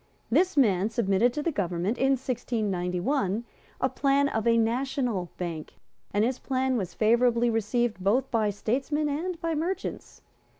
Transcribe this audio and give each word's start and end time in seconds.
This 0.31 0.57
man 0.57 0.89
submitted 0.89 1.31
to 1.33 1.43
the 1.43 1.51
government, 1.51 1.99
in 1.99 2.13
1691, 2.13 3.43
a 3.79 3.87
plan 3.89 4.29
of 4.29 4.47
a 4.47 4.57
national 4.57 5.29
bank; 5.37 5.73
and 6.11 6.25
his 6.25 6.39
plan 6.39 6.75
was 6.75 6.95
favourably 6.95 7.51
received 7.51 8.03
both 8.03 8.31
by 8.31 8.49
statesmen 8.49 9.07
and 9.07 9.39
by 9.41 9.53
merchants. 9.53 10.23